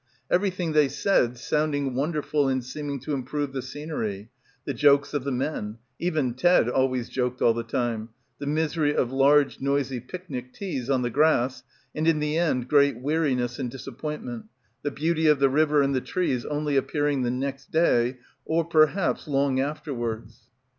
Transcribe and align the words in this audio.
Everything 0.31 0.71
they 0.71 0.87
said 0.87 1.37
sounding 1.37 1.93
won 1.93 2.11
derful 2.11 2.49
and 2.49 2.63
seeming 2.63 2.99
to 3.01 3.13
improve 3.13 3.53
the 3.53 3.61
scenery; 3.61 4.31
the 4.65 4.73
jokes 4.73 5.13
of 5.13 5.23
the 5.23 5.31
men, 5.31 5.77
even 5.99 6.33
Ted 6.33 6.67
always 6.67 7.07
joked 7.07 7.39
all 7.39 7.53
the 7.53 7.61
time, 7.61 8.09
the 8.39 8.47
misery 8.47 8.95
of 8.95 9.11
large 9.11 9.59
noisy 9.61 9.99
picnic 9.99 10.53
teas 10.53 10.89
on 10.89 11.03
the 11.03 11.11
grass, 11.11 11.61
and 11.93 12.07
in 12.07 12.17
the 12.17 12.35
end 12.35 12.67
great 12.67 12.97
weariness 12.99 13.59
and 13.59 13.69
disap 13.69 13.99
pointment, 13.99 14.45
the 14.81 14.89
beauty 14.89 15.27
of 15.27 15.37
the 15.37 15.49
river 15.49 15.83
and 15.83 15.93
the 15.93 16.01
trees 16.01 16.45
only 16.45 16.75
appearing 16.75 17.21
the 17.21 17.29
next 17.29 17.69
day 17.69 18.17
or 18.43 18.65
perhaps 18.65 19.27
long 19.27 19.59
after 19.59 19.93
wards. 19.93 20.49